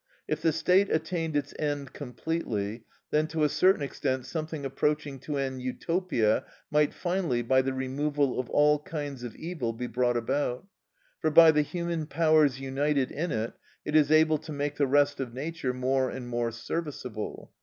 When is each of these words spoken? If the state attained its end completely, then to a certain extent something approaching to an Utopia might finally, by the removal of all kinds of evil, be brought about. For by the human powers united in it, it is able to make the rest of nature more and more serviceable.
If 0.27 0.41
the 0.41 0.51
state 0.51 0.89
attained 0.89 1.37
its 1.37 1.53
end 1.59 1.93
completely, 1.93 2.85
then 3.11 3.27
to 3.27 3.43
a 3.43 3.49
certain 3.49 3.83
extent 3.83 4.25
something 4.25 4.65
approaching 4.65 5.19
to 5.19 5.37
an 5.37 5.59
Utopia 5.59 6.43
might 6.71 6.91
finally, 6.91 7.43
by 7.43 7.61
the 7.61 7.71
removal 7.71 8.39
of 8.39 8.49
all 8.49 8.79
kinds 8.79 9.21
of 9.23 9.35
evil, 9.35 9.73
be 9.73 9.85
brought 9.85 10.17
about. 10.17 10.65
For 11.19 11.29
by 11.29 11.51
the 11.51 11.61
human 11.61 12.07
powers 12.07 12.59
united 12.59 13.11
in 13.11 13.31
it, 13.31 13.53
it 13.85 13.95
is 13.95 14.09
able 14.09 14.39
to 14.39 14.51
make 14.51 14.77
the 14.77 14.87
rest 14.87 15.19
of 15.19 15.35
nature 15.35 15.71
more 15.71 16.09
and 16.09 16.27
more 16.27 16.49
serviceable. 16.49 17.51